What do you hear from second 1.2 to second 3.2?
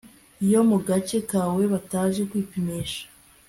kawe bataje kwipimisha